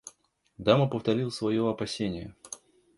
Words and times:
Дама 0.57 0.87
повторила 0.87 1.29
свое 1.29 1.69
опасение. 1.69 2.33